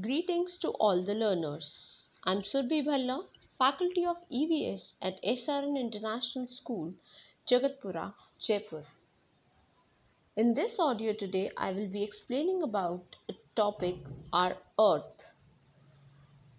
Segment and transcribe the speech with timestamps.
[0.00, 2.04] Greetings to all the learners.
[2.22, 3.24] I'm Surbhi Bhalla,
[3.58, 6.94] Faculty of EVS at SRN International School,
[7.50, 8.84] Jagatpura, Jaipur.
[10.36, 13.96] In this audio today, I will be explaining about a topic
[14.32, 15.24] our Earth.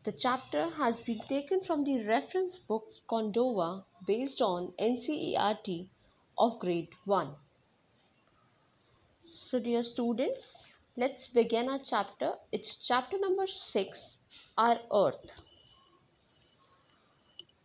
[0.04, 5.88] The chapter has been taken from the reference book Condova based on NCERT
[6.38, 7.30] of grade 1.
[9.34, 12.34] So, dear students, let's begin our chapter.
[12.52, 14.18] It's chapter number 6
[14.58, 15.42] Our Earth.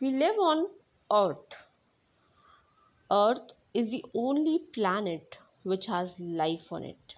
[0.01, 0.69] We live on
[1.13, 1.57] Earth.
[3.11, 7.15] Earth is the only planet which has life on it.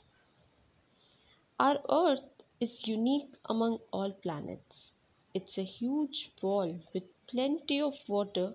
[1.58, 4.92] Our Earth is unique among all planets.
[5.34, 8.54] It's a huge ball with plenty of water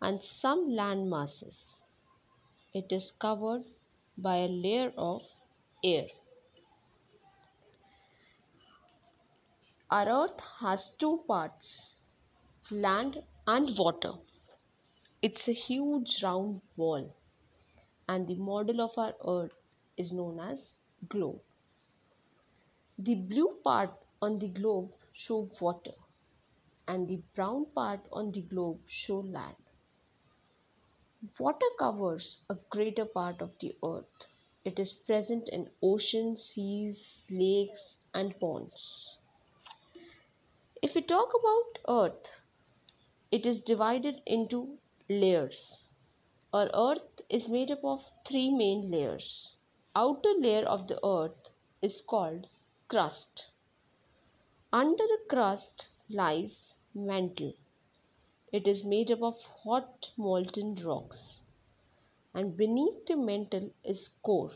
[0.00, 1.60] and some land masses.
[2.72, 3.64] It is covered
[4.18, 5.22] by a layer of
[5.82, 6.06] air.
[9.94, 11.98] Our earth has two parts
[12.68, 14.14] land and water.
[15.22, 17.14] It's a huge round ball,
[18.08, 19.52] and the model of our earth
[19.96, 20.58] is known as
[21.08, 21.42] globe.
[22.98, 25.94] The blue part on the globe show water,
[26.88, 29.62] and the brown part on the globe show land.
[31.38, 34.26] Water covers a greater part of the earth.
[34.64, 39.18] It is present in oceans, seas, lakes, and ponds.
[40.84, 42.28] If we talk about earth,
[43.30, 44.76] it is divided into
[45.08, 45.84] layers.
[46.52, 49.54] Our earth is made up of three main layers.
[49.96, 51.48] Outer layer of the earth
[51.80, 52.48] is called
[52.88, 53.46] crust.
[54.74, 57.54] Under the crust lies mantle.
[58.52, 61.40] It is made up of hot molten rocks.
[62.34, 64.52] And beneath the mantle is core.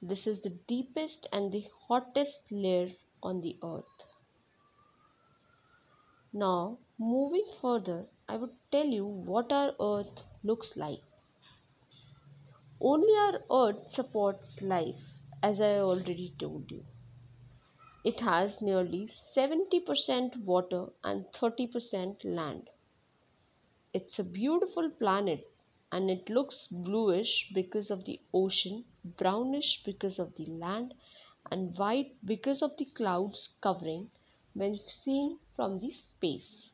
[0.00, 2.92] This is the deepest and the hottest layer
[3.24, 4.06] on the earth.
[6.38, 11.00] Now, moving further, I would tell you what our earth looks like.
[12.78, 16.84] Only our earth supports life, as I already told you.
[18.04, 22.68] It has nearly 70% water and 30% land.
[23.94, 25.48] It's a beautiful planet
[25.90, 30.92] and it looks bluish because of the ocean, brownish because of the land,
[31.50, 34.10] and white because of the clouds covering
[34.56, 34.74] when
[35.04, 36.70] seen from the space.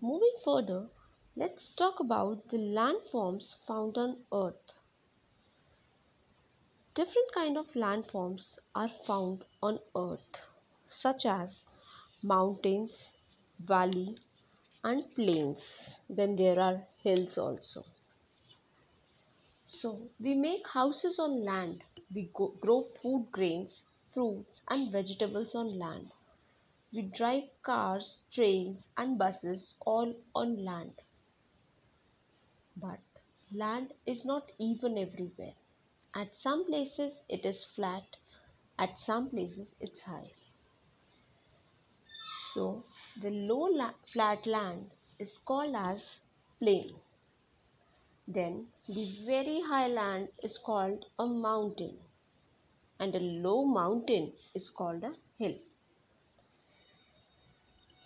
[0.00, 0.88] Moving further,
[1.36, 4.72] let's talk about the landforms found on Earth.
[6.94, 10.40] Different kind of landforms are found on Earth,
[10.88, 11.60] such as
[12.22, 13.08] mountains,
[13.60, 14.18] valley,
[14.82, 15.96] and plains.
[16.08, 17.84] Then there are hills also.
[19.68, 21.82] So we make houses on land.
[22.14, 23.80] We go, grow food grains,
[24.14, 26.12] fruits, and vegetables on land.
[26.92, 30.94] We drive cars, trains, and buses all on land.
[32.76, 33.00] But
[33.52, 35.54] land is not even everywhere.
[36.14, 38.16] At some places it is flat,
[38.78, 40.32] at some places it's high.
[42.54, 42.84] So
[43.22, 46.20] the low la- flat land is called as
[46.58, 46.96] plain.
[48.26, 51.98] Then the very high land is called a mountain
[53.00, 55.56] and a low mountain is called a hill.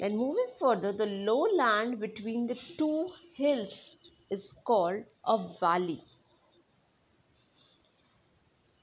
[0.00, 3.96] Then moving further, the low land between the two hills
[4.30, 6.02] is called a valley.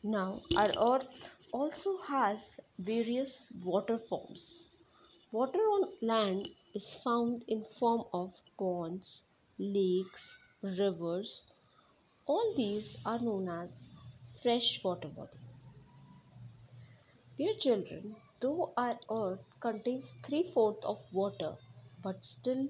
[0.04, 1.08] Now our earth
[1.52, 2.40] also has
[2.80, 3.34] various
[3.64, 4.42] water forms.
[5.32, 9.22] Water on land is found in form of ponds,
[9.60, 11.42] lakes, rivers.
[12.26, 13.70] All these are known as
[14.42, 15.38] freshwater body.
[17.42, 21.58] Dear children, though our earth contains three fourths of water,
[22.04, 22.68] but still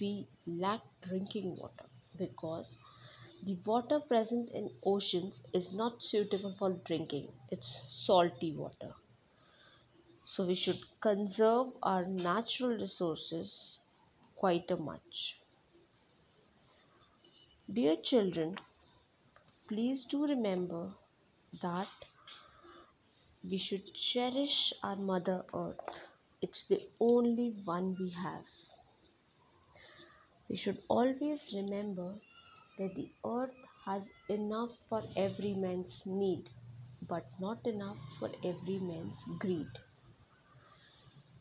[0.00, 1.84] we lack drinking water
[2.16, 2.78] because
[3.42, 7.28] the water present in oceans is not suitable for drinking.
[7.50, 8.94] It's salty water.
[10.26, 13.78] So we should conserve our natural resources
[14.36, 15.36] quite a much.
[17.70, 18.56] Dear children,
[19.68, 20.94] please do remember
[21.60, 21.88] that
[23.50, 25.78] we should cherish our Mother Earth.
[26.40, 28.46] It's the only one we have.
[30.48, 32.14] We should always remember
[32.78, 36.48] that the earth has enough for every man's need,
[37.08, 39.68] but not enough for every man's greed.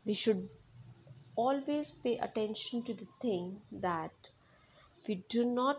[0.05, 0.49] We should
[1.35, 4.29] always pay attention to the thing that
[5.07, 5.77] we do not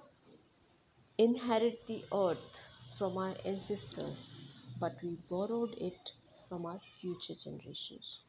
[1.19, 2.61] inherit the earth
[2.99, 4.34] from our ancestors,
[4.79, 6.12] but we borrowed it
[6.49, 8.21] from our future generations.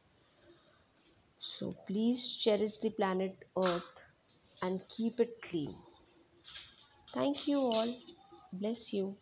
[1.40, 4.02] So please cherish the planet Earth
[4.60, 5.74] and keep it clean.
[7.12, 7.96] Thank you all.
[8.52, 9.16] Bless you.